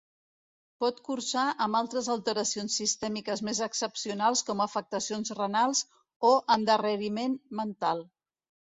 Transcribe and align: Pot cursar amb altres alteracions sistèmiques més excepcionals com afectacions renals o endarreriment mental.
Pot 0.83 1.01
cursar 1.09 1.43
amb 1.65 1.79
altres 1.79 2.09
alteracions 2.13 2.77
sistèmiques 2.81 3.45
més 3.51 3.61
excepcionals 3.69 4.45
com 4.51 4.67
afectacions 4.67 5.37
renals 5.45 5.87
o 6.33 6.37
endarreriment 6.59 7.43
mental. 7.63 8.05